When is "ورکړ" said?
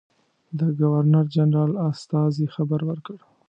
2.89-3.17